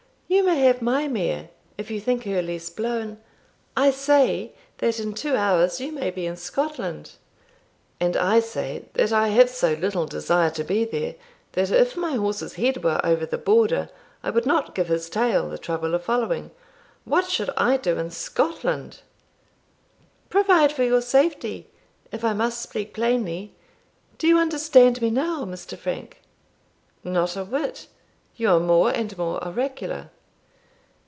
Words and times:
"You 0.33 0.45
may 0.45 0.59
have 0.59 0.81
my 0.81 1.09
mare, 1.09 1.49
if 1.77 1.91
you 1.91 1.99
think 1.99 2.23
her 2.23 2.41
less 2.41 2.69
blown 2.69 3.17
I 3.75 3.91
say, 3.91 4.53
that 4.77 4.97
in 4.97 5.13
two 5.13 5.35
hours 5.35 5.81
you 5.81 5.91
may 5.91 6.09
be 6.09 6.25
in 6.25 6.37
Scotland." 6.37 7.11
"And 7.99 8.15
I 8.15 8.39
say, 8.39 8.85
that 8.93 9.11
I 9.11 9.27
have 9.27 9.49
so 9.49 9.73
little 9.73 10.05
desire 10.05 10.49
to 10.51 10.63
be 10.63 10.85
there, 10.85 11.15
that 11.51 11.69
if 11.69 11.97
my 11.97 12.13
horse's 12.15 12.53
head 12.53 12.81
were 12.81 13.01
over 13.03 13.25
the 13.25 13.37
Border, 13.37 13.89
I 14.23 14.29
would 14.29 14.45
not 14.45 14.73
give 14.73 14.87
his 14.87 15.09
tail 15.09 15.49
the 15.49 15.57
trouble 15.57 15.93
of 15.93 16.05
following. 16.05 16.51
What 17.03 17.25
should 17.29 17.49
I 17.57 17.75
do 17.75 17.97
in 17.97 18.09
Scotland?" 18.09 19.01
"Provide 20.29 20.71
for 20.71 20.83
your 20.83 21.01
safety, 21.01 21.67
if 22.09 22.23
I 22.23 22.31
must 22.31 22.61
speak 22.61 22.93
plainly. 22.93 23.53
Do 24.17 24.27
you 24.29 24.37
understand 24.37 25.01
me 25.01 25.09
now, 25.09 25.43
Mr. 25.43 25.77
Frank?" 25.77 26.21
"Not 27.03 27.35
a 27.35 27.43
whit; 27.43 27.87
you 28.37 28.49
are 28.49 28.61
more 28.61 28.91
and 28.91 29.17
more 29.17 29.43
oracular." 29.45 30.09